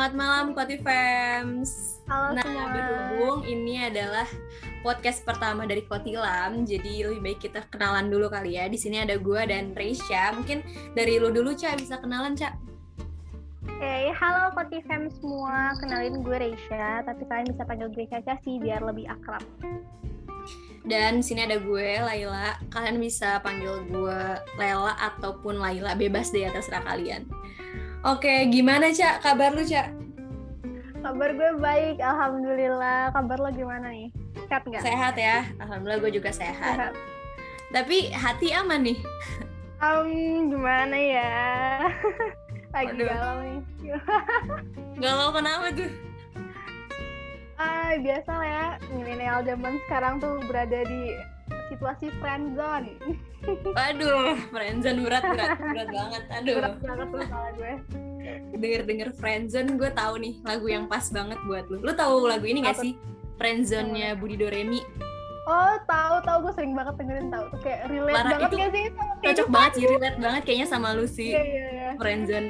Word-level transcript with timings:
selamat 0.00 0.16
malam 0.16 0.46
Koti 0.56 0.80
Fams. 0.80 2.00
Halo 2.08 2.32
nah, 2.32 2.40
semua. 2.40 2.72
berhubung 2.72 3.44
ini 3.44 3.84
adalah 3.84 4.24
podcast 4.80 5.20
pertama 5.28 5.68
dari 5.68 5.84
Kotilam, 5.84 6.64
jadi 6.64 7.12
lebih 7.12 7.20
baik 7.20 7.38
kita 7.44 7.68
kenalan 7.68 8.08
dulu 8.08 8.32
kali 8.32 8.56
ya. 8.56 8.64
Di 8.72 8.80
sini 8.80 8.96
ada 8.96 9.20
gue 9.20 9.42
dan 9.44 9.76
Reisha. 9.76 10.32
Mungkin 10.32 10.64
dari 10.96 11.20
lu 11.20 11.28
dulu, 11.28 11.52
Ca, 11.52 11.76
bisa 11.76 12.00
kenalan, 12.00 12.32
Ca? 12.32 12.56
Hey, 13.76 14.08
halo 14.16 14.56
Koti 14.56 14.80
Fam 14.88 15.12
semua. 15.20 15.76
Kenalin 15.76 16.24
gue 16.24 16.48
Reisha, 16.48 17.04
tapi 17.04 17.28
kalian 17.28 17.52
bisa 17.52 17.68
panggil 17.68 17.92
gue 17.92 18.08
Caca 18.08 18.40
sih 18.40 18.56
biar 18.56 18.80
lebih 18.80 19.04
akrab. 19.04 19.44
Dan 20.88 21.20
di 21.20 21.24
sini 21.28 21.44
ada 21.44 21.60
gue, 21.60 22.00
Laila. 22.00 22.56
Kalian 22.72 22.96
bisa 22.96 23.36
panggil 23.44 23.84
gue 23.92 24.20
Lela 24.56 24.96
ataupun 24.96 25.60
Laila, 25.60 25.92
bebas 25.92 26.32
deh 26.32 26.48
terserah 26.48 26.88
kalian. 26.88 27.28
Oke, 28.00 28.48
gimana 28.48 28.88
Cak? 28.88 29.20
Kabar 29.20 29.52
lu 29.52 29.60
Cak? 29.60 29.92
Kabar 31.04 31.36
gue 31.36 31.52
baik, 31.60 32.00
alhamdulillah. 32.00 33.12
Kabar 33.12 33.36
lo 33.36 33.52
gimana 33.52 33.92
nih? 33.92 34.08
Sehat 34.48 34.64
nggak? 34.64 34.80
Sehat 34.80 35.14
ya, 35.20 35.44
alhamdulillah 35.60 36.00
gue 36.08 36.12
juga 36.16 36.32
sehat. 36.32 36.80
Sehat. 36.80 36.92
Tapi 37.68 38.08
hati 38.08 38.56
aman 38.56 38.88
nih. 38.88 38.98
Um, 39.84 40.48
gimana 40.48 40.96
ya? 40.96 41.32
Lagi 42.74 42.88
Aduh. 42.96 43.04
galau 43.04 43.36
nih. 43.44 43.60
Galau 45.04 45.28
kenapa 45.36 45.68
tuh? 45.72 45.92
ah, 47.60 47.92
biasa 48.00 48.30
lah 48.32 48.48
ya, 48.48 48.66
milenial 48.96 49.44
zaman 49.44 49.76
sekarang 49.84 50.16
tuh 50.16 50.40
berada 50.48 50.80
di 50.88 51.12
situasi 51.70 52.10
friendzone. 52.18 52.98
Waduh, 53.70 54.34
friendzone 54.54 54.98
berat 55.00 55.24
berat 55.24 55.50
berat 55.56 55.88
banget. 55.88 56.22
Aduh. 56.34 56.56
Berat 56.58 56.76
banget 56.82 57.06
tuh 57.08 57.22
salah 57.30 57.50
gue. 57.54 57.72
denger 58.52 58.82
denger 58.84 59.08
friendzone 59.16 59.80
gue 59.80 59.90
tahu 59.90 60.14
nih 60.20 60.34
lagu 60.44 60.66
yang 60.68 60.84
pas 60.84 61.08
banget 61.08 61.40
buat 61.48 61.64
lu 61.72 61.80
lu 61.80 61.92
tahu 61.96 62.28
lagu 62.28 62.44
ini 62.44 62.60
gak 62.60 62.76
Apa? 62.76 62.84
sih 62.84 62.92
friendzone-nya 63.40 64.12
Budi 64.20 64.36
Doremi 64.36 64.84
Oh, 65.48 65.74
tahu 65.88 66.20
tahu 66.22 66.38
gue 66.44 66.52
sering 66.52 66.76
banget 66.76 67.00
dengerin 67.00 67.32
tahu 67.32 67.44
tuh 67.48 67.60
kayak 67.64 67.88
relate 67.88 68.12
Parah, 68.12 68.30
banget 68.36 68.44
itu 68.44 68.56
gak 68.60 68.70
sih 68.70 68.84
sama 68.92 69.12
cocok 69.24 69.48
banget 69.48 69.72
sih 69.72 69.84
relate 69.88 70.18
banget 70.20 70.42
kayaknya 70.44 70.66
sama 70.68 70.88
lu 70.92 71.06
sih 71.08 71.30
Iya, 71.32 71.42
iya, 71.42 71.64
iya. 71.72 71.88
friendzone 71.96 72.48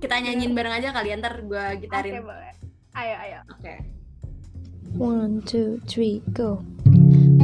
kita 0.00 0.14
nyanyiin 0.16 0.52
bareng 0.56 0.74
aja 0.74 0.88
kali 0.90 1.08
ya, 1.12 1.16
ntar 1.20 1.34
gue 1.44 1.64
Oke, 1.76 1.80
gitarin 1.84 2.12
boleh. 2.24 2.52
Ayo, 2.96 3.14
ayo. 3.20 3.38
oke 3.52 3.74
One, 4.96 5.44
two, 5.44 5.76
three, 5.84 6.24
go 6.32 6.64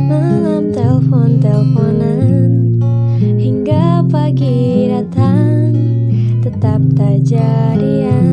Malam 0.09 0.71
telepon-teleponan 0.71 2.41
Hingga 3.21 4.07
pagi 4.09 4.89
datang 4.89 5.75
Tetap 6.41 6.81
tak 6.97 7.21
jadian 7.27 8.30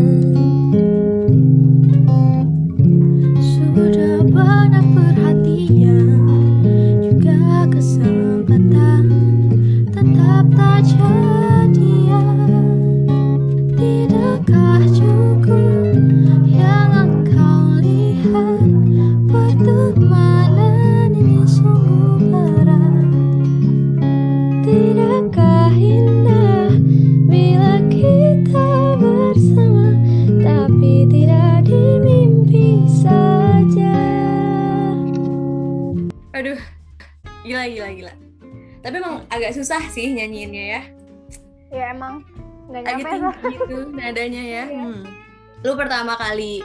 gila 37.69 37.89
gila 37.93 38.13
tapi 38.87 39.03
emang 39.03 39.25
agak 39.27 39.51
susah 39.51 39.81
sih 39.89 40.13
nyanyiinnya 40.13 40.63
ya. 40.63 40.81
Ya 41.73 41.85
emang 41.91 42.23
nggak 42.71 42.83
nyampe 42.87 43.15
gitu 43.51 43.77
nadanya 43.91 44.43
ya. 44.43 44.63
Iya. 44.67 44.83
hmm. 44.83 45.03
lu 45.65 45.73
pertama 45.73 46.13
kali 46.15 46.61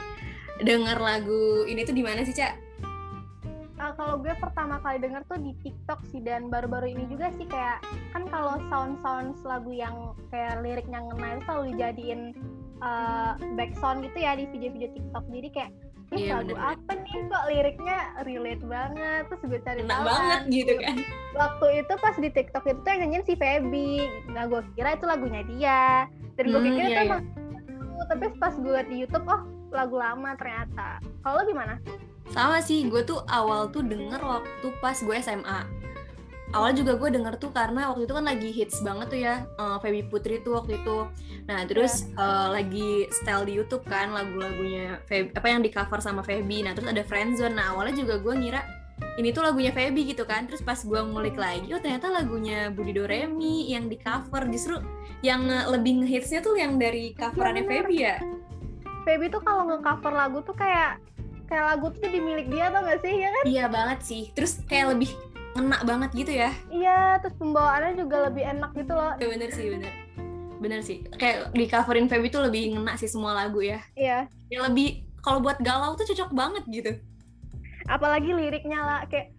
denger 0.61 1.01
lagu 1.01 1.65
ini 1.65 1.81
tuh 1.83 1.91
di 1.91 2.03
mana 2.05 2.21
sih 2.23 2.31
cak? 2.31 2.53
Ah, 3.75 3.91
kalau 3.99 4.21
gue 4.23 4.31
pertama 4.39 4.79
kali 4.79 5.03
denger 5.03 5.27
tuh 5.27 5.35
di 5.41 5.51
TikTok 5.65 5.99
sih 6.13 6.23
dan 6.23 6.47
baru-baru 6.47 6.95
ini 6.95 7.03
juga 7.11 7.27
sih 7.35 7.43
kayak 7.43 7.83
kan 8.15 8.23
kalau 8.31 8.55
sound-sound 8.71 9.35
lagu 9.43 9.75
yang 9.75 10.15
kayak 10.31 10.63
liriknya 10.63 11.03
ngena 11.03 11.35
itu 11.35 11.41
selalu 11.43 11.63
dijadiin 11.75 12.21
uh, 12.83 13.31
back 13.55 13.71
sound 13.73 14.03
gitu 14.03 14.17
ya 14.17 14.35
di 14.35 14.45
video-video 14.45 14.91
TikTok. 14.91 15.23
Jadi 15.31 15.49
kayak 15.49 15.71
Ih, 16.13 16.29
Iya, 16.29 16.45
lagu 16.45 16.53
bener-bener. 16.53 16.77
apa 16.77 16.91
nih 16.93 17.19
kok 17.25 17.43
liriknya 17.49 17.97
relate 18.21 18.63
banget 18.63 19.21
terus 19.25 19.41
gue 19.49 19.59
cari 19.65 19.81
enak 19.81 19.99
banget 20.05 20.41
kan. 20.45 20.53
gitu 20.53 20.73
kan 20.77 20.95
waktu 21.33 21.67
itu 21.81 21.93
pas 21.97 22.15
di 22.15 22.29
TikTok 22.29 22.63
itu 22.63 22.77
tuh 22.77 22.89
yang 22.93 22.99
nyanyiin 23.01 23.25
si 23.25 23.33
Feby 23.33 23.93
nah 24.29 24.45
gue 24.45 24.61
kira 24.77 24.93
itu 24.93 25.05
lagunya 25.09 25.41
dia 25.49 26.05
dan 26.37 26.45
gue 26.45 26.53
Hmm, 26.53 26.67
pikir 26.69 26.83
iya, 26.83 26.85
itu 26.85 26.93
iya. 26.93 27.07
emang 27.09 27.21
lagu, 27.49 28.01
tapi 28.05 28.25
pas 28.37 28.53
gue 28.53 28.69
liat 28.69 28.87
di 28.87 28.97
YouTube 29.01 29.25
oh 29.25 29.41
lagu 29.71 29.95
lama 29.97 30.29
ternyata 30.37 30.87
kalau 31.19 31.41
gimana 31.43 31.81
Sama 32.29 32.61
sih, 32.61 32.85
gue 32.85 33.01
tuh 33.01 33.25
awal 33.25 33.67
tuh 33.67 33.81
denger 33.81 34.17
waktu 34.17 34.67
pas 34.79 34.95
gue 34.95 35.15
SMA. 35.17 35.59
Awalnya 36.53 36.85
juga 36.85 36.93
gue 37.01 37.09
denger 37.17 37.33
tuh 37.41 37.49
karena 37.49 37.89
waktu 37.89 38.05
itu 38.05 38.13
kan 38.13 38.25
lagi 38.29 38.49
hits 38.53 38.77
banget 38.85 39.07
tuh 39.09 39.19
ya, 39.25 39.35
eh, 39.41 39.77
Feby 39.81 40.05
Putri 40.05 40.37
tuh 40.45 40.61
waktu 40.61 40.77
itu. 40.77 40.97
Nah 41.49 41.65
terus 41.65 42.05
eh, 42.13 42.47
lagi 42.53 43.09
style 43.09 43.49
di 43.49 43.57
YouTube 43.57 43.81
kan 43.89 44.13
lagu-lagunya 44.13 45.01
Feby, 45.09 45.33
apa 45.33 45.47
yang 45.49 45.65
di 45.65 45.73
cover 45.73 45.97
sama 45.97 46.21
Feby. 46.21 46.61
Nah 46.61 46.77
terus 46.77 46.85
ada 46.85 47.01
Friendzone. 47.01 47.57
Nah 47.57 47.73
awalnya 47.73 48.05
juga 48.05 48.21
gue 48.21 48.33
ngira 48.37 48.61
ini 49.17 49.33
tuh 49.33 49.41
lagunya 49.41 49.73
Feby 49.73 50.13
gitu 50.13 50.29
kan. 50.29 50.45
Terus 50.45 50.61
pas 50.61 50.77
gue 50.77 50.99
ngulik 51.01 51.33
lagi, 51.41 51.73
oh 51.73 51.81
ternyata 51.81 52.13
lagunya 52.13 52.69
Budi 52.69 52.93
Doremi 52.93 53.73
yang 53.73 53.89
di 53.89 53.97
cover. 53.97 54.45
Justru 54.53 54.77
yang 55.25 55.49
lebih 55.49 56.05
ngehitsnya 56.05 56.45
tuh 56.45 56.53
yang 56.53 56.77
dari 56.77 57.17
coverannya 57.17 57.65
bener. 57.65 57.89
Feby 57.89 57.97
ya. 57.97 58.17
Feby 59.03 59.27
tuh 59.33 59.41
kalau 59.41 59.67
nge-cover 59.67 60.13
lagu 60.13 60.39
tuh 60.45 60.53
kayak 60.53 61.01
kayak 61.49 61.65
lagu 61.75 61.91
tuh 61.91 61.99
jadi 62.07 62.19
milik 62.23 62.47
dia 62.47 62.71
tau 62.71 62.81
gak 62.87 63.03
sih 63.03 63.13
ya 63.19 63.29
kan 63.29 63.43
Iya 63.43 63.65
banget 63.67 63.99
sih. 64.05 64.23
Terus 64.31 64.63
kayak 64.69 64.95
lebih 64.95 65.11
ngena 65.53 65.77
banget 65.83 66.09
gitu 66.13 66.31
ya. 66.33 66.49
iya 66.67 67.17
terus 67.17 67.37
pembawaannya 67.37 67.93
juga 67.95 68.27
lebih 68.27 68.43
enak 68.43 68.71
gitu 68.73 68.91
loh. 68.91 69.13
Ya 69.15 69.27
bener 69.27 69.49
sih 69.49 69.69
bener. 69.69 69.93
Bener 70.57 70.79
sih. 70.79 71.05
Kayak 71.13 71.51
di 71.51 71.65
coverin 71.65 72.07
Feby 72.07 72.27
tuh 72.27 72.41
lebih 72.41 72.73
ngena 72.73 72.95
sih 72.95 73.05
semua 73.05 73.33
lagu 73.33 73.59
ya. 73.59 73.77
Iya. 73.93 74.25
Ya 74.47 74.59
lebih 74.61 75.03
kalau 75.19 75.39
buat 75.39 75.59
galau 75.59 75.93
tuh 75.93 76.05
cocok 76.05 76.31
banget 76.31 76.63
gitu. 76.67 76.91
Apalagi 77.85 78.31
liriknya 78.31 78.79
lah 78.79 78.99
kayak 79.05 79.29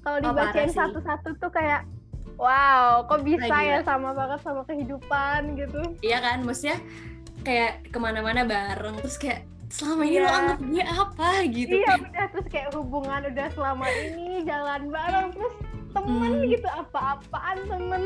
kalau 0.00 0.20
Oh, 0.20 0.22
dibacain 0.22 0.68
sih. 0.68 0.76
satu-satu 0.76 1.28
tuh 1.38 1.50
kayak 1.50 1.88
wow 2.36 3.02
kok 3.04 3.22
bisa 3.22 3.46
Gila. 3.46 3.62
ya 3.64 3.78
sama 3.82 4.12
banget 4.12 4.40
sama 4.40 4.62
kehidupan 4.62 5.40
gitu. 5.54 5.80
Iya 6.00 6.18
kan 6.20 6.42
maksudnya 6.42 6.78
kayak 7.40 7.88
ke 7.88 7.98
mana-mana 7.98 8.44
bareng 8.44 9.00
terus 9.00 9.16
kayak 9.16 9.42
selama 9.66 10.04
ini 10.04 10.16
Iya. 10.16 10.22
lo 10.22 10.30
anggap 10.30 10.58
gue 10.60 10.84
apa? 10.84 11.28
gitu. 11.48 11.74
Iya 11.74 11.92
udah 11.98 12.26
terus 12.30 12.46
kayak 12.46 12.68
hubungan 12.72 13.20
udah 13.26 13.46
selama 13.50 13.86
ini 13.88 14.44
jalan 14.44 14.82
bareng 14.86 15.28
terus 15.32 15.54
temen 15.94 16.32
Hmm. 16.36 16.50
gitu 16.50 16.66
apa-apaan 16.66 17.58
temen. 17.64 18.02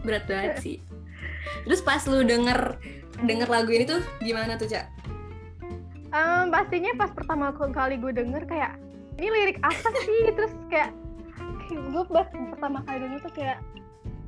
Berat 0.00 0.24
banget 0.24 0.54
sih. 0.58 0.76
Terus 1.62 1.80
pas 1.80 2.02
lu 2.02 2.22
denger 2.22 2.78
denger 3.18 3.48
lagu 3.48 3.70
ini 3.70 3.84
tuh 3.84 4.00
gimana 4.20 4.54
tuh 4.54 4.66
cak? 4.66 4.86
Em, 6.08 6.48
pastinya 6.48 6.94
pas 6.96 7.10
pertama 7.10 7.50
kali 7.52 7.96
gue 7.96 8.12
denger 8.14 8.46
kayak 8.46 8.78
ini 9.16 9.28
lirik 9.28 9.58
apa 9.60 9.74
sih? 10.00 10.30
Terus 10.30 10.52
kayak 10.66 10.90
gue 11.68 12.02
pas 12.06 12.26
pertama 12.30 12.78
kali 12.80 12.98
denger 13.02 13.20
tuh 13.22 13.34
kayak 13.34 13.58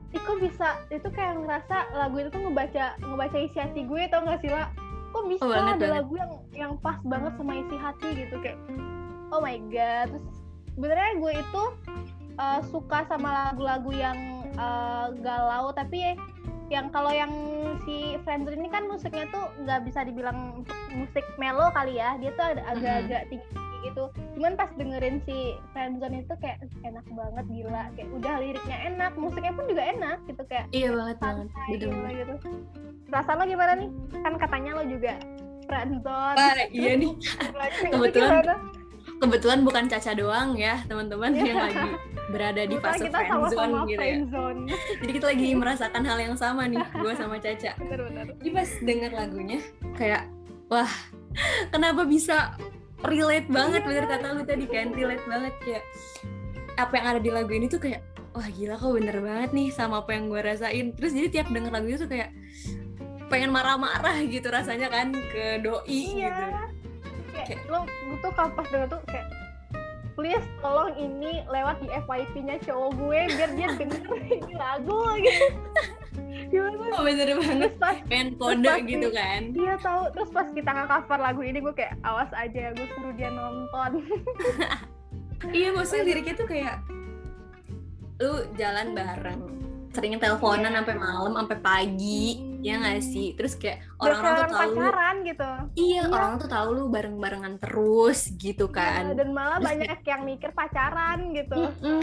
Ih, 0.09 0.17
kok 0.19 0.41
bisa? 0.41 0.81
Itu 0.89 1.09
kayak 1.09 1.37
ngerasa 1.37 1.77
lagu 1.93 2.17
itu 2.17 2.29
tuh 2.29 2.41
ngebaca 2.41 2.97
ngebaca 2.99 3.37
isi 3.39 3.57
hati 3.57 3.85
gue 3.85 4.09
tau 4.09 4.25
gak 4.25 4.41
sih 4.41 4.49
lah 4.49 4.73
kok 5.09 5.25
bisa 5.25 5.41
Oh, 5.41 5.49
banget, 5.49 5.69
ada 5.69 5.77
banget. 5.79 5.95
lagu 5.95 6.13
yang 6.15 6.33
yang 6.51 6.73
pas 6.79 6.97
banget 7.03 7.33
sama 7.37 7.53
isi 7.55 7.77
hati 7.77 8.09
gitu 8.17 8.37
kayak 8.41 8.57
oh 9.29 9.39
my 9.39 9.61
god. 9.69 10.09
Terus 10.09 10.25
sebenarnya 10.73 11.13
gue 11.15 11.33
itu 11.39 11.63
uh, 12.39 12.61
suka 12.71 13.05
sama 13.11 13.51
lagu-lagu 13.51 13.91
yang 13.93 14.19
uh, 14.57 15.13
galau 15.21 15.75
tapi 15.75 16.17
yang 16.69 16.93
kalau 16.93 17.09
yang 17.09 17.33
si 17.89 18.21
Friendzone 18.25 18.61
ini 18.61 18.69
kan 18.69 18.85
musiknya 18.85 19.25
tuh 19.33 19.49
nggak 19.65 19.89
bisa 19.89 20.05
dibilang 20.05 20.65
musik 20.93 21.25
melo 21.41 21.73
kali 21.73 21.97
ya 21.97 22.21
dia 22.21 22.29
tuh 22.37 22.45
ada 22.45 22.63
agak-agak 22.77 23.23
tinggi 23.33 23.65
gitu. 23.79 24.11
Cuman 24.37 24.53
pas 24.59 24.69
dengerin 24.77 25.23
si 25.25 25.57
Friendzone 25.73 26.29
itu 26.29 26.35
kayak 26.45 26.61
enak 26.85 27.07
banget 27.09 27.45
gila 27.49 27.83
kayak 27.97 28.09
udah 28.13 28.35
liriknya 28.43 28.77
enak 28.95 29.13
musiknya 29.17 29.53
pun 29.57 29.65
juga 29.65 29.83
enak 29.97 30.19
gitu 30.29 30.43
kayak 30.45 30.67
iya 30.77 30.89
banget 30.93 31.17
banget. 31.25 31.47
bener 31.49 31.89
gila 31.89 32.11
gitu. 32.13 32.35
Perasaan 33.09 33.37
lo 33.41 33.45
gimana 33.49 33.73
nih? 33.81 33.91
Kan 34.21 34.35
katanya 34.37 34.71
lo 34.77 34.85
juga 34.85 35.15
friendzone 35.65 36.37
Wah, 36.37 36.57
iya 36.69 36.93
nih. 37.01 37.13
Kebetulan? 37.89 38.45
Kebetulan 39.19 39.61
bukan 39.67 39.85
Caca 39.91 40.13
doang 40.15 40.55
ya 40.55 40.83
teman-teman 40.87 41.35
Iya. 41.35 41.45
yang 41.51 41.59
lagi 41.59 41.91
berada 42.29 42.63
di 42.69 42.77
fase 42.79 43.09
kita 43.09 43.19
friendzone 43.25 43.51
sama-sama 43.57 43.79
gitu 43.89 43.93
ya. 43.93 43.99
friendzone 43.99 44.61
jadi 45.03 45.13
kita 45.17 45.27
lagi 45.27 45.49
merasakan 45.57 46.03
hal 46.07 46.19
yang 46.23 46.37
sama 46.39 46.63
nih 46.71 46.83
gue 46.83 47.13
sama 47.19 47.37
Caca. 47.43 47.73
Bener-bener 47.83 48.27
jadi 48.39 48.51
pas 48.55 48.71
denger 48.85 49.11
lagunya 49.13 49.61
kayak 49.99 50.23
wah 50.71 50.91
kenapa 51.75 52.03
bisa 52.07 52.55
relate 53.07 53.49
banget 53.51 53.83
bener 53.87 54.05
kata 54.07 54.27
lu 54.35 54.43
tadi 54.47 54.67
kan 54.67 54.91
relate 54.95 55.25
banget. 55.27 55.55
Kayak 55.63 55.85
apa 56.79 56.93
yang 56.95 57.07
ada 57.11 57.21
di 57.23 57.31
lagu 57.35 57.51
ini 57.51 57.67
tuh 57.67 57.81
kayak 57.83 58.03
wah 58.37 58.47
gila 58.55 58.79
kok 58.79 58.93
bener 58.95 59.19
banget 59.19 59.51
nih 59.51 59.69
sama 59.75 60.05
apa 60.05 60.11
yang 60.15 60.31
gue 60.31 60.41
rasain. 60.43 60.87
Terus 60.95 61.13
jadi 61.15 61.29
tiap 61.31 61.49
denger 61.51 61.73
lagu 61.75 61.87
itu 61.91 62.07
tuh 62.07 62.11
kayak 62.11 62.31
pengen 63.29 63.53
marah-marah 63.53 64.25
gitu 64.25 64.49
rasanya 64.49 64.89
kan 64.89 65.13
ke 65.13 65.61
doi 65.61 65.85
iya. 66.17 66.33
gitu 66.33 66.45
kayak 67.49 67.65
lo 67.73 67.89
gue 67.89 68.19
tuh 68.21 68.33
kalau 68.37 68.51
pas 68.53 68.67
denger 68.69 68.89
tuh 68.93 69.01
kayak 69.09 69.27
please 70.13 70.47
tolong 70.61 70.93
ini 70.99 71.47
lewat 71.49 71.81
di 71.81 71.89
FYP-nya 71.89 72.61
cowok 72.67 72.91
gue 72.99 73.21
biar 73.39 73.51
dia 73.57 73.69
denger 73.73 74.03
ini 74.37 74.55
lagu 74.59 75.01
gitu. 75.23 75.47
Gimana 76.49 76.91
oh, 76.91 77.03
bener 77.07 77.39
banget. 77.39 77.55
Terus 77.55 77.77
pas 77.79 77.99
pengen 78.11 78.29
kode 78.35 78.75
gitu 78.91 79.09
kan. 79.15 79.41
Iya 79.55 79.75
tahu. 79.79 80.03
Terus 80.17 80.31
pas 80.35 80.49
kita 80.51 80.71
nge-cover 80.75 81.19
lagu 81.23 81.41
ini 81.47 81.59
gue 81.63 81.75
kayak 81.77 81.95
awas 82.03 82.31
aja 82.35 82.75
gue 82.75 82.87
suruh 82.99 83.15
dia 83.15 83.31
nonton. 83.31 84.03
iya 85.55 85.71
maksudnya 85.71 86.03
liriknya 86.03 86.35
tuh 86.35 86.49
kayak 86.51 86.83
lu 88.19 88.43
jalan 88.59 88.99
bareng 88.99 89.41
sering 89.95 90.19
teleponan 90.19 90.75
Iya. 90.75 90.83
sampai 90.83 90.95
malam 90.99 91.33
sampai 91.39 91.59
pagi 91.63 92.48
ya 92.61 92.75
nggak 92.77 92.99
sih 93.01 93.33
terus 93.33 93.55
kayak 93.55 93.79
orang-orang 93.97 94.35
tuh 94.43 94.51
tahu 94.51 94.67
lu 94.69 94.79
pacaran 94.81 95.17
gitu. 95.23 95.51
iya 95.75 96.01
Iya. 96.01 96.03
orang 96.09 96.33
tuh 96.37 96.49
tahu 96.49 96.69
lu 96.71 96.85
bareng-barengan 96.89 97.55
terus 97.57 98.19
gitu 98.35 98.67
Iya, 98.67 98.75
kan 98.75 99.03
dan 99.15 99.29
malah 99.31 99.57
Terus 99.57 99.69
banyak 99.69 99.99
yang 100.05 100.23
mikir 100.25 100.51
pacaran 100.53 101.19
gitu. 101.33 101.57
Mm-mm. 101.57 102.01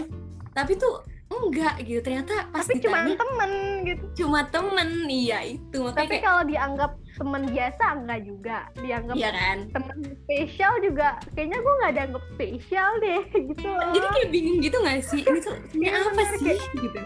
tapi 0.50 0.72
tuh 0.74 1.04
enggak 1.28 1.82
gitu 1.82 2.00
ternyata 2.00 2.46
pas 2.48 2.62
Tapi 2.62 2.78
cuma 2.80 3.02
temen 3.04 3.52
gitu. 3.82 4.04
cuma 4.16 4.40
temen 4.46 4.88
iya 5.04 5.42
itu 5.44 5.76
makanya 5.76 5.98
Tapi 5.98 6.08
kayak 6.08 6.24
kalau 6.24 6.42
dianggap 6.44 6.90
temen 7.12 7.42
biasa 7.46 7.84
enggak 7.92 8.20
juga. 8.22 8.58
Dianggap 8.76 9.14
iya 9.14 9.30
kan 9.30 9.58
temen 9.68 9.96
spesial 10.18 10.72
juga 10.80 11.08
kayaknya 11.30 11.58
gue 11.58 11.74
nggak 11.76 11.92
dianggap 11.92 12.22
spesial 12.30 12.90
deh 12.98 13.20
gitu 13.50 13.66
loh. 13.66 13.90
jadi 13.90 14.06
kayak 14.08 14.28
bingung 14.30 14.58
gitu 14.60 14.76
gak 14.78 15.00
sih 15.02 15.20
ini 15.20 15.38
tuh 15.40 15.56
ini 15.72 15.84
Iya, 15.84 15.98
apa 16.00 16.22
sih 16.32 16.56
gitu 16.78 17.00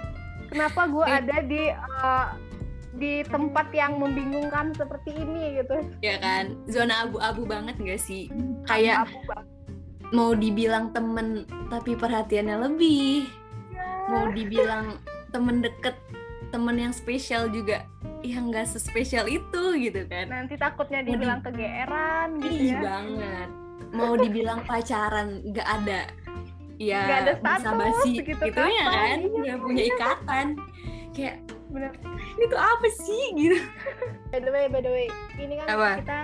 Kenapa 0.47 0.81
gue 0.85 1.05
Kayak- 1.05 1.21
ada 1.21 1.37
di 1.43 1.63
eh, 1.71 2.27
di 3.01 3.25
tempat 3.25 3.73
yang 3.73 3.97
membingungkan 3.97 4.77
seperti 4.77 5.17
ini 5.17 5.59
gitu. 5.59 5.81
ya 5.99 6.21
kan? 6.21 6.53
Zona 6.69 7.09
abu-abu 7.09 7.49
banget 7.49 7.81
gak 7.81 7.99
sih? 7.99 8.29
Kayak 8.69 9.09
Abu 9.09 9.19
mau 10.11 10.35
dibilang 10.35 10.93
temen 10.93 11.49
tapi 11.67 11.97
perhatiannya 11.97 12.69
lebih. 12.69 13.31
Mau 14.07 14.29
dibilang 14.29 14.99
temen 15.31 15.63
deket 15.63 15.97
temen 16.51 16.77
yang 16.77 16.93
spesial 16.93 17.49
juga. 17.49 17.87
Yang 18.21 18.45
nggak 18.51 18.67
sespesial 18.69 19.25
itu 19.25 19.63
gitu 19.81 20.05
kan? 20.05 20.29
Nanti 20.29 20.59
takutnya 20.59 21.01
Mau 21.01 21.07
di- 21.07 21.13
dibilang 21.17 21.41
kegeeran 21.41 22.29
gitu 22.37 22.53
ih 22.53 22.69
ya. 22.69 22.81
banget. 22.83 23.49
Mau 23.91 24.13
dibilang 24.15 24.61
pacaran 24.63 25.41
nggak 25.47 25.69
ada. 25.81 26.01
Ya 26.77 27.01
Nggak 27.01 27.19
ada 27.19 27.33
status, 27.33 27.45
basa-basi 27.45 28.11
gitu 28.19 28.25
gitu 28.25 28.45
ya 28.45 28.51
kapan, 28.51 28.85
kan? 28.85 29.19
Iya. 29.21 29.39
nggak 29.41 29.59
punya 29.63 29.83
ikatan. 29.87 30.47
Kayak 31.11 31.37
Bener. 31.71 31.93
ini 32.35 32.45
tuh 32.47 32.59
apa 32.59 32.87
sih 32.97 33.25
gitu 33.33 33.59
By 34.29 34.39
the 34.39 34.51
way, 34.51 34.67
by 34.67 34.79
the 34.79 34.89
way, 34.89 35.07
ini 35.37 35.55
kan 35.57 35.67
Apa? 35.71 35.89
kita 35.99 36.19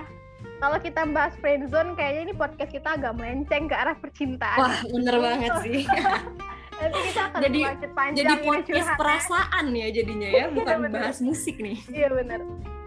kalau 0.57 0.77
kita 0.77 1.01
bahas 1.07 1.33
friendzone 1.35 1.93
kayaknya 1.93 2.21
ini 2.23 2.33
podcast 2.33 2.69
kita 2.69 2.89
agak 2.91 3.13
melenceng 3.13 3.65
ke 3.65 3.73
arah 3.73 3.93
percintaan. 3.93 4.57
wah 4.57 4.77
bener 4.87 5.15
banget 5.17 5.51
sih 5.61 5.81
Nanti 6.77 6.99
kita 7.05 7.21
akan 7.27 7.39
Jadi- 7.41 7.63
panjang 7.91 8.17
jadi 8.19 8.35
podcast 8.39 8.69
curhat. 8.85 8.97
perasaan 8.97 9.65
ya 9.71 9.87
jadinya 9.89 10.29
ya 10.29 10.45
bukan 10.47 10.75
bener. 10.83 10.99
bahas 10.99 11.17
musik 11.19 11.57
nih 11.57 11.77
Iya 11.87 12.09
bener. 12.11 12.39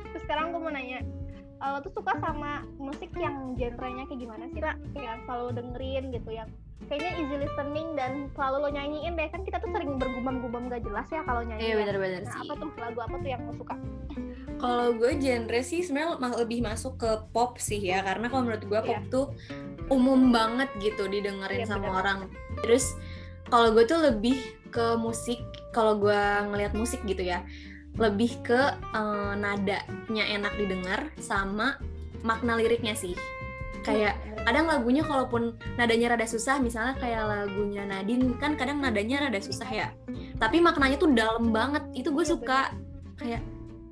Terus 0.04 0.22
sekarang 0.22 0.50
gue 0.50 0.60
mau 0.60 0.68
nanya, 0.68 0.98
lo 1.62 1.78
tuh 1.80 1.92
suka 1.92 2.16
sama 2.18 2.64
musik 2.76 3.12
yang 3.14 3.52
genrenya 3.52 4.04
kayak 4.04 4.16
gimana 4.18 4.44
sih, 4.48 4.58
Ra? 4.58 4.72
Kayak 4.90 5.04
yang 5.06 5.20
selalu 5.22 5.48
dengerin 5.54 6.04
gitu, 6.10 6.30
yang 6.32 6.48
kayaknya 6.86 7.10
easy 7.18 7.36
listening 7.38 7.88
dan 7.92 8.12
selalu 8.32 8.56
lo 8.58 8.68
nyanyiin 8.70 9.12
deh. 9.12 9.28
Kan 9.28 9.44
kita 9.44 9.60
tuh 9.60 9.68
sering 9.70 9.94
bergumam-gumam 9.94 10.66
gak 10.66 10.82
jelas 10.82 11.06
ya 11.06 11.20
kalau 11.22 11.42
nyanyi. 11.42 11.60
iya 11.62 11.70
ya. 11.70 11.78
bener-bener 11.78 12.22
Nah, 12.22 12.32
sih 12.32 12.40
apa 12.42 12.52
tuh 12.56 12.68
lagu 12.74 12.98
apa 12.98 13.16
tuh 13.16 13.28
yang 13.28 13.42
lo 13.44 13.52
suka? 13.54 13.74
Kalau 14.56 14.86
gue 14.92 15.12
genre 15.16 15.60
sih 15.60 15.80
sebenarnya 15.80 16.08
lebih 16.38 16.60
masuk 16.60 16.96
ke 16.96 17.10
pop 17.30 17.56
sih 17.56 17.80
ya 17.80 18.00
karena 18.00 18.28
kalau 18.28 18.42
menurut 18.42 18.64
gue 18.64 18.80
pop 18.82 18.96
Iya. 18.98 19.08
tuh 19.08 19.26
umum 19.88 20.30
banget 20.30 20.68
gitu 20.78 21.06
didengerin 21.06 21.64
Iya, 21.64 21.68
sama 21.68 21.86
bener. 21.86 21.98
orang. 21.98 22.18
Terus 22.60 22.96
kalau 23.48 23.72
gue 23.72 23.84
tuh 23.84 24.00
lebih 24.00 24.36
ke 24.68 24.96
musik 24.96 25.40
kalau 25.70 25.98
gue 25.98 26.14
ngelihat 26.46 26.72
musik 26.72 27.02
gitu 27.02 27.20
ya 27.20 27.42
lebih 27.98 28.38
ke 28.44 28.60
eh, 28.76 29.32
nadanya 29.38 30.24
enak 30.36 30.52
didengar 30.60 31.00
sama 31.18 31.78
makna 32.22 32.58
liriknya 32.60 32.94
sih. 32.94 33.16
Kayak 33.80 34.20
kadang 34.44 34.66
lagunya 34.68 35.04
kalaupun 35.04 35.56
nadanya 35.76 36.16
rada 36.16 36.26
susah 36.28 36.56
misalnya 36.60 36.96
kayak 36.96 37.22
lagunya 37.28 37.84
Nadine 37.84 38.36
kan 38.40 38.56
kadang 38.56 38.80
nadanya 38.80 39.28
rada 39.28 39.40
susah 39.40 39.68
ya 39.68 39.88
tapi 40.40 40.60
maknanya 40.60 40.96
tuh 40.96 41.12
dalam 41.12 41.52
banget 41.52 41.84
itu 41.92 42.08
gue 42.08 42.24
Iya, 42.24 42.32
suka 42.32 42.60
kayak 43.20 43.42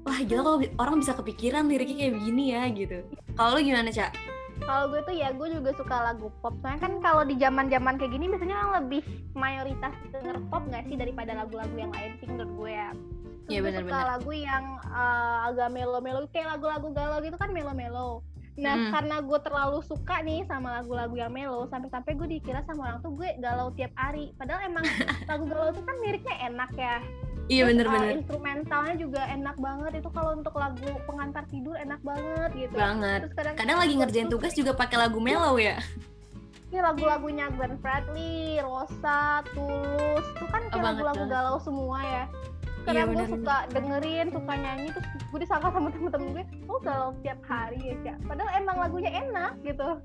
wah 0.08 0.18
gila 0.24 0.40
kalau 0.44 0.58
orang 0.80 0.96
bisa 1.00 1.12
kepikiran 1.16 1.68
liriknya 1.68 2.08
kayak 2.08 2.14
begini 2.16 2.44
ya 2.56 2.62
gitu 2.72 2.98
kalau 3.36 3.58
lu 3.58 3.64
gimana 3.64 3.92
cak 3.92 4.12
Kalau 4.58 4.90
gue 4.90 5.00
tuh 5.06 5.14
ya 5.14 5.30
gue 5.30 5.48
juga 5.54 5.70
suka 5.78 5.96
lagu 6.02 6.34
pop. 6.42 6.50
Soalnya 6.60 6.82
kan 6.82 6.92
kalau 6.98 7.22
di 7.22 7.38
zaman-zaman 7.38 7.94
kayak 7.94 8.10
gini 8.10 8.26
biasanya 8.26 8.58
kan 8.58 8.68
lebih 8.82 9.06
mayoritas 9.32 9.94
denger 10.10 10.34
pop 10.50 10.66
nggak 10.66 10.82
sih 10.90 10.98
daripada 10.98 11.30
lagu-lagu 11.30 11.72
yang 11.78 11.94
lain 11.94 12.18
sih 12.18 12.26
menurut 12.26 12.52
gue 12.58 12.72
ya. 12.74 12.90
Terus 13.48 13.50
Iya, 13.50 13.58
gue 13.58 13.66
bener-bener. 13.66 13.96
suka 13.96 14.04
lagu 14.06 14.30
yang 14.30 14.64
uh, 14.84 15.48
agak 15.48 15.68
melo-melo 15.72 16.20
kayak 16.28 16.48
lagu-lagu 16.52 16.88
galau 16.92 17.18
gitu 17.18 17.34
kan 17.34 17.48
melo-melo. 17.48 18.20
Nah 18.54 18.74
Hmm. 18.76 18.90
karena 18.90 19.16
gue 19.18 19.38
terlalu 19.38 19.78
suka 19.80 20.18
nih 20.18 20.42
sama 20.44 20.68
lagu-lagu 20.74 21.14
yang 21.14 21.30
melo 21.30 21.64
sampai-sampai 21.64 22.12
gue 22.12 22.28
dikira 22.28 22.60
sama 22.62 22.86
orang 22.86 23.00
tuh 23.00 23.14
gue 23.14 23.28
galau 23.38 23.72
tiap 23.72 23.94
hari. 23.94 24.34
Padahal 24.34 24.66
emang 24.66 24.84
lagu 25.30 25.44
galau 25.46 25.70
tuh 25.70 25.80
kan 25.80 25.96
liriknya 25.98 26.36
enak 26.44 26.70
ya. 26.74 26.96
iya 27.46 27.64
Terus, 27.64 27.64
uh, 27.64 27.66
bener-bener 27.70 28.10
instrumentalnya 28.18 28.94
juga 28.98 29.22
enak 29.24 29.56
banget 29.56 29.92
itu 29.96 30.08
kalau 30.10 30.30
untuk 30.34 30.52
lagu 30.52 30.84
pengantar 31.06 31.48
tidur 31.48 31.72
enak 31.74 32.00
banget 32.02 32.50
gitu. 32.52 32.74
banget 32.76 33.20
Terus 33.24 33.32
kadang 33.32 33.54
kadang 33.56 33.78
lagi 33.78 33.94
ngerjain 33.96 34.28
tugas 34.28 34.52
juga 34.52 34.72
pakai 34.74 35.00
lagu 35.00 35.16
mellow 35.16 35.56
ya 35.56 35.80
Ini 36.68 36.84
lagu-lagunya 36.84 37.48
Glenn 37.48 37.80
Fredly, 37.80 38.60
Rosa, 38.60 39.40
Tulus, 39.48 40.20
itu 40.28 40.44
kan 40.44 40.60
Oh, 40.60 40.70
kayak 40.70 40.84
lagu-lagu 40.84 41.24
galau 41.24 41.56
semua 41.56 41.96
ya. 42.04 42.24
Iya, 42.88 43.05
Karena 43.05 43.05
gue 43.05 43.12
bener, 43.12 43.29
suka 43.37 43.56
dengerin, 43.69 44.26
suka 44.33 44.52
nyanyi, 44.57 44.88
terus 44.97 45.07
gue 45.28 45.38
disangka 45.45 45.68
sama 45.68 45.88
temen-temen 45.95 46.28
gue, 46.33 46.45
oh 46.73 46.78
galau 46.80 47.11
tiap 47.21 47.40
hari 47.45 47.80
ya, 47.85 47.95
Cak. 48.00 48.16
Padahal 48.25 48.50
emang 48.57 48.76
lagunya 48.80 49.11
enak 49.12 49.52
gitu. 49.61 50.00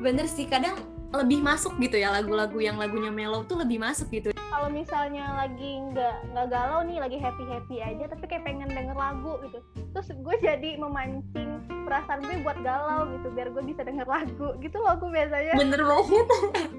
bener 0.00 0.26
sih 0.26 0.48
kadang 0.48 0.74
lebih 1.14 1.38
masuk 1.38 1.78
gitu 1.78 1.94
ya 1.94 2.10
lagu-lagu 2.10 2.58
yang 2.58 2.74
lagunya 2.74 3.14
mellow 3.14 3.46
tuh 3.46 3.62
lebih 3.62 3.78
masuk 3.78 4.10
gitu 4.10 4.34
Kalau 4.34 4.66
misalnya 4.66 5.30
lagi 5.38 5.78
nggak 5.86 6.34
nggak 6.34 6.46
galau 6.50 6.82
nih, 6.82 6.98
lagi 6.98 7.14
happy-happy 7.14 7.78
aja, 7.78 8.10
tapi 8.10 8.24
kayak 8.26 8.42
pengen 8.42 8.66
denger 8.66 8.96
lagu 8.96 9.38
gitu. 9.46 9.62
Terus 9.92 10.08
gue 10.10 10.36
jadi 10.42 10.70
memancing 10.80 11.50
perasaan 11.84 12.24
gue 12.24 12.42
buat 12.42 12.58
galau 12.64 13.06
gitu, 13.14 13.28
biar 13.30 13.52
gue 13.52 13.62
bisa 13.62 13.84
denger 13.84 14.08
lagu 14.08 14.56
gitu 14.58 14.76
loh 14.80 14.96
gue 14.96 15.10
biasanya. 15.12 15.52
bener 15.54 15.80
banget 15.84 16.26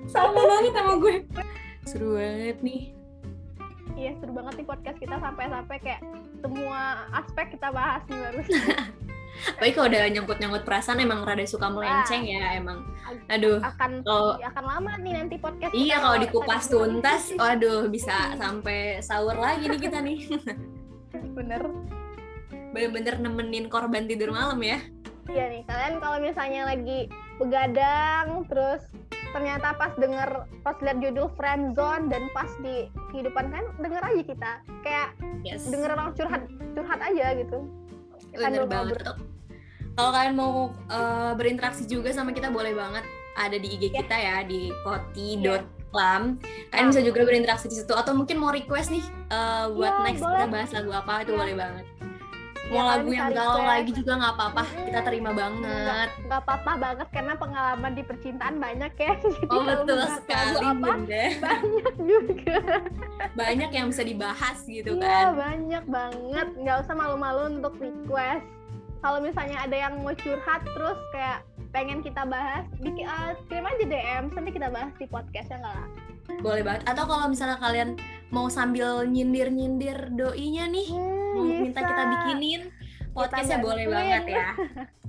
sama 0.10 0.42
banget 0.42 0.74
sama 0.74 0.94
gue 0.98 1.16
seru 1.86 2.18
banget 2.18 2.58
nih 2.60 2.82
Iya 3.96 4.12
seru 4.20 4.32
banget 4.32 4.54
nih 4.60 4.68
podcast 4.68 4.98
kita 5.00 5.16
sampai-sampai 5.18 5.78
kayak 5.80 6.02
semua 6.38 6.82
aspek 7.14 7.56
kita 7.56 7.72
bahas 7.72 8.04
nih 8.06 8.20
baru. 8.20 8.40
tapi 9.36 9.76
kalau 9.76 9.92
udah 9.92 10.08
nyangkut-nyangkut 10.08 10.64
perasaan 10.64 11.04
emang 11.04 11.28
rada 11.28 11.44
suka 11.44 11.68
melenceng 11.68 12.24
ya 12.24 12.56
emang 12.56 12.88
aduh 13.28 13.60
akan 13.60 14.00
Kalau- 14.00 14.40
akan 14.40 14.64
lama 14.64 14.96
nih 14.96 15.12
nanti 15.14 15.36
podcast 15.36 15.76
Iya 15.76 16.00
kalau 16.00 16.18
dikupas 16.18 16.64
tuntas, 16.66 17.22
waduh 17.36 17.92
bisa 17.92 18.32
sampai 18.36 19.04
sahur 19.04 19.36
lagi 19.36 19.68
nih 19.68 19.80
kita 19.82 20.00
nih. 20.00 20.20
bener 21.38 21.68
Bener-bener 22.72 23.16
nemenin 23.18 23.68
korban 23.68 24.04
tidur 24.06 24.32
malam 24.32 24.60
ya. 24.60 24.80
iya 25.26 25.50
nih 25.50 25.64
kalian 25.66 25.98
kalau 25.98 26.18
misalnya 26.22 26.62
lagi 26.66 27.10
begadang 27.36 28.46
terus 28.46 28.88
ternyata 29.36 29.76
pas 29.76 29.92
denger 29.94 30.30
pas 30.64 30.80
lihat 30.80 30.98
judul 30.98 31.28
friendzone 31.36 32.08
dan 32.08 32.32
pas 32.32 32.48
di 32.58 32.88
kehidupan 33.12 33.52
kan 33.52 33.64
denger 33.78 34.00
aja 34.02 34.24
kita 34.24 34.52
kayak 34.80 35.10
Yes. 35.44 35.68
denger 35.68 35.92
orang 35.92 36.16
curhat 36.16 36.42
curhat 36.72 37.00
aja 37.04 37.36
gitu 37.36 37.60
Bener 38.32 38.64
banget. 38.66 39.00
Kalau 39.94 40.12
kalian 40.12 40.36
mau 40.36 40.54
eh, 40.88 41.32
berinteraksi 41.36 41.84
juga 41.86 42.12
sama 42.12 42.32
kita 42.32 42.48
boleh 42.50 42.72
banget 42.72 43.04
ada 43.36 43.56
di 43.56 43.68
IG 43.70 43.84
Iya. 43.86 43.92
kita 43.94 44.16
ya 44.16 44.38
di 44.42 44.72
koti.lam. 44.82 46.22
Kalian 46.68 46.86
Ah. 46.86 46.92
bisa 46.92 47.02
juga 47.02 47.24
berinteraksi 47.24 47.68
di 47.68 47.76
situ 47.76 47.92
atau 47.92 48.12
mungkin 48.12 48.36
mau 48.36 48.52
request 48.52 48.90
nih 48.90 49.04
eh, 49.30 49.66
buat 49.70 49.94
Iya, 49.94 50.04
next 50.06 50.22
boleh. 50.22 50.36
kita 50.38 50.48
bahas 50.50 50.70
lagu 50.72 50.92
apa 50.92 51.14
itu 51.22 51.32
Iya. 51.32 51.40
boleh 51.40 51.56
banget. 51.56 51.86
Ya, 52.66 52.74
Mau 52.74 52.82
kalian 52.82 52.98
lagu 52.98 53.10
yang 53.14 53.30
galau 53.30 53.62
lagi 53.62 53.92
juga 53.94 54.12
nggak 54.16 54.34
apa-apa, 54.34 54.64
kita 54.66 54.90
Mm-mm. 54.92 55.06
terima 55.06 55.32
banget. 55.32 56.08
nggak 56.20 56.42
apa-apa 56.42 56.72
banget 56.76 57.08
karena 57.12 57.34
pengalaman 57.36 57.92
di 57.94 58.02
percintaan 58.02 58.56
banyak 58.58 58.94
ya 58.96 59.14
jadi 59.22 59.46
Oh 59.48 59.62
betul 59.62 60.00
sekali 60.18 60.66
apa 60.66 60.74
bunda. 60.74 61.24
banyak 61.40 61.94
juga 62.02 62.58
Banyak 63.32 63.70
yang 63.70 63.88
bisa 63.88 64.02
dibahas 64.02 64.58
gitu 64.64 64.90
Iya 64.92 65.06
kan. 65.06 65.28
banyak 65.38 65.84
banget, 65.86 66.48
nggak 66.56 66.78
usah 66.82 66.96
malu-malu 66.96 67.42
untuk 67.56 67.74
request. 67.78 68.46
Kalau 68.98 69.20
misalnya 69.20 69.58
ada 69.62 69.78
yang 69.78 70.02
mau 70.02 70.16
curhat 70.16 70.66
terus 70.66 70.98
kayak 71.12 71.40
pengen 71.70 72.02
kita 72.02 72.26
bahas, 72.26 72.66
bikin 72.80 73.06
uh, 73.06 73.38
kirim 73.46 73.62
aja 73.64 73.86
DM, 73.86 74.24
nanti 74.32 74.50
kita 74.50 74.68
bahas 74.68 74.90
di 74.96 75.06
podcast 75.06 75.46
ya 75.46 75.60
nggak 75.60 75.76
lah? 75.76 75.88
Boleh 76.42 76.64
banget. 76.64 76.82
Atau 76.86 77.06
kalau 77.06 77.30
misalnya 77.30 77.62
kalian 77.62 78.02
mau 78.28 78.50
sambil 78.50 79.06
nyindir-nyindir 79.06 80.10
doinya 80.12 80.66
nih, 80.66 80.90
mau 81.36 81.44
minta 81.46 81.82
kita 81.82 82.04
bikinin 82.08 82.62
podcastnya 83.12 83.60
boleh 83.60 83.86
bantuin. 83.86 83.96
banget 84.14 84.24
ya. 84.30 84.48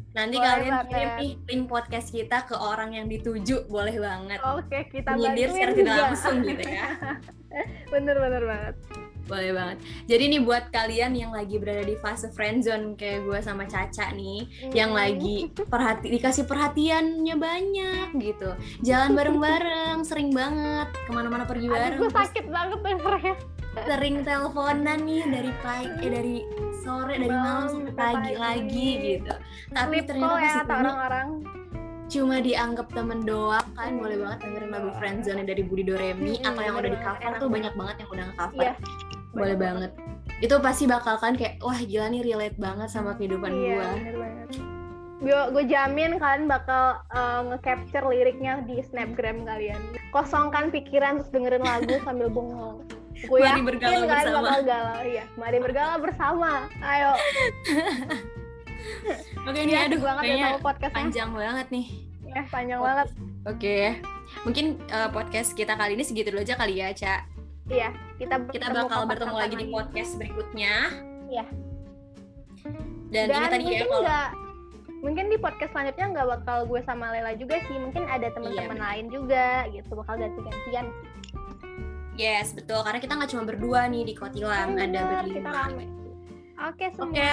Nanti 0.09 0.33
Boleh 0.35 0.49
kalian 0.49 0.73
banget. 0.73 0.89
kirim 0.89 1.11
nih 1.15 1.33
link 1.47 1.65
podcast 1.67 2.09
kita 2.09 2.39
ke 2.43 2.57
orang 2.57 2.91
yang 2.91 3.07
dituju, 3.07 3.69
boleh 3.69 3.97
banget. 3.97 4.41
Oke, 4.41 4.89
kita 4.89 5.13
Nyindir 5.13 5.53
secara 5.53 5.73
tidak 5.73 5.97
langsung 6.03 6.37
gitu 6.41 6.65
ya. 6.65 6.89
bener 7.93 8.17
bener 8.17 8.43
banget. 8.43 8.75
Boleh 9.27 9.51
banget. 9.51 9.77
Jadi 10.07 10.25
nih 10.31 10.41
buat 10.41 10.71
kalian 10.71 11.13
yang 11.13 11.35
lagi 11.35 11.59
berada 11.59 11.83
di 11.83 11.99
fase 11.99 12.31
friendzone 12.31 12.95
kayak 12.95 13.27
gue 13.27 13.39
sama 13.41 13.67
Caca 13.67 14.15
nih, 14.15 14.47
yang 14.71 14.95
Hmm. 14.95 15.03
lagi 15.03 15.37
perhati 15.53 16.07
dikasih 16.09 16.47
perhatiannya 16.47 17.35
banyak 17.35 18.09
gitu, 18.17 18.55
jalan 18.81 19.13
bareng-bareng, 19.13 20.01
sering 20.01 20.31
banget 20.31 20.95
ke 20.95 21.11
mana-mana 21.11 21.43
pergi 21.43 21.67
Aduh, 21.67 21.75
bareng, 21.75 21.99
gue 21.99 22.07
terus 22.07 22.23
sakit 22.23 22.47
banget 22.47 22.79
dengernya. 22.81 23.35
Sering 23.79 24.17
teleponan 24.23 24.99
nih 25.03 25.23
dari 25.27 25.53
pagi, 25.61 25.93
eh 26.01 26.11
dari 26.11 26.37
sore, 26.79 27.15
dari 27.15 27.29
malam 27.29 27.69
sampai 27.69 27.93
pagi 27.93 28.17
pagi. 28.33 28.35
lagi 28.37 28.89
gitu. 29.15 29.35
Tapi 29.69 29.97
Sleep 29.97 30.07
ternyata 30.07 30.35
ya 30.35 30.51
kata 30.51 30.57
ketemu 30.57 30.73
orang-orang. 30.87 31.29
cuma 32.07 32.37
dianggap 32.39 32.87
temen 32.89 33.21
doang 33.21 33.69
kan, 33.73 33.99
boleh 33.99 34.17
banget 34.17 34.39
dengerin 34.41 34.71
lagu 34.71 34.91
Friendzone 34.95 35.43
dari 35.43 35.61
Budi 35.61 35.83
Doremi 35.83 36.39
Hmm, 36.39 36.49
atau 36.49 36.63
yang 36.63 36.77
udah 36.77 36.87
di 36.87 36.95
banget, 36.95 37.07
cover 37.19 37.19
tuh 37.19 37.33
banget. 37.43 37.51
banyak 37.53 37.75
banget 37.75 37.97
yang 37.99 38.09
udah 38.09 38.25
nge-cover. 38.25 38.63
Iya. 38.63 38.75
boleh 39.33 39.53
banget 39.55 39.93
itu 40.37 40.57
pasti 40.59 40.85
bakal 40.85 41.17
kan 41.17 41.33
kayak 41.33 41.61
wah 41.61 41.77
gila 41.77 42.09
nih 42.09 42.23
relate 42.23 42.57
banget 42.57 42.89
sama 42.89 43.13
kehidupan 43.15 43.53
Iya, 43.53 43.89
bener 43.95 44.17
banget. 44.17 44.49
Gue 45.17 45.41
gue 45.51 45.65
jamin 45.67 46.13
kalian 46.17 46.45
bakal 46.45 46.85
uh, 47.09 47.41
nge-capture 47.47 48.05
liriknya 48.05 48.61
di 48.63 48.81
snapgram 48.83 49.43
kalian. 49.43 49.81
Kosongkan 50.09 50.69
pikiran 50.69 51.19
terus 51.19 51.33
dengerin 51.33 51.61
lagu 51.61 51.97
sambil 52.07 52.29
bengong. 52.29 52.85
Gue 53.19 53.39
Mari 53.39 53.49
yakin 53.49 53.65
kalian 53.81 54.03
bersama. 54.05 54.39
bakal 54.45 54.61
galau. 54.63 54.99
Iya, 55.03 55.25
mari 55.35 55.59
bergalau 55.59 55.97
bersama. 55.99 56.51
Ayo. 56.79 57.13
oke 59.43 59.59
ini 59.59 59.73
Iya, 59.73 59.81
aduh 59.85 60.01
banget 60.01 60.23
ya 60.23 60.29
kayaknya 60.29 60.47
sama 60.47 60.61
podcastnya. 60.63 60.97
panjang 60.97 61.31
banget 61.33 61.67
nih 61.69 61.87
Ya, 62.27 62.43
panjang 62.47 62.81
banget. 62.81 63.09
oke 63.45 63.77
mungkin 64.45 64.67
uh, 64.89 65.09
podcast 65.09 65.51
kita 65.53 65.73
kali 65.73 65.93
ini 65.93 66.05
segitu 66.05 66.29
dulu 66.29 66.41
aja 66.41 66.55
kali 66.55 66.75
ya 66.77 66.93
Ca 66.93 67.25
Iya, 67.67 67.89
kita 68.15 68.47
kita 68.47 68.67
bakal 68.69 69.07
bertemu 69.07 69.35
lagi 69.35 69.57
di 69.57 69.67
podcast 69.69 70.11
berikutnya 70.15 70.75
Iya. 71.27 71.45
dan, 73.09 73.25
Dan, 73.25 73.39
ini 73.41 73.47
tadi 73.49 73.65
ya 73.65 73.67
mungkin 73.67 73.87
kalau 73.89 74.03
nggak 74.05 74.29
mungkin 74.97 75.25
di 75.27 75.37
podcast 75.37 75.71
selanjutnya 75.73 76.07
nggak 76.09 76.27
bakal 76.33 76.59
gue 76.65 76.81
sama 76.83 77.07
Lela 77.11 77.33
juga 77.35 77.57
sih 77.61 77.77
mungkin 77.77 78.03
ada 78.05 78.27
teman-teman 78.29 78.71
bener. 78.73 78.85
lain 78.85 79.05
juga 79.09 79.47
gitu 79.69 79.91
bakal 79.95 80.15
ganti-gantian 80.17 80.87
yes 82.17 82.53
betul 82.57 82.81
karena 82.83 82.99
kita 82.99 83.13
nggak 83.17 83.31
cuma 83.33 83.45
berdua 83.45 83.81
nih 83.87 84.03
di 84.09 84.15
Kotilang 84.17 84.75
ada 84.77 85.23
Bener, 85.23 85.25
kita 85.31 85.51
berlima 85.53 85.85
oke 86.73 86.87
semua 86.97 87.13
Oke. 87.13 87.31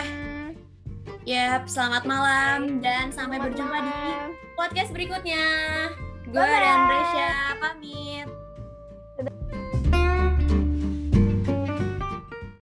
Yap, 1.23 1.71
selamat 1.71 2.03
malam 2.03 2.83
dan 2.83 3.07
sampai 3.07 3.39
Selamat 3.39 3.47
berjumpa 3.47 3.77
di 3.79 3.91
malam. 3.91 4.29
podcast 4.59 4.91
berikutnya. 4.91 5.45
Gue 6.27 6.43
dan 6.43 6.79
Resya 6.91 7.31
pamit. 7.63 8.27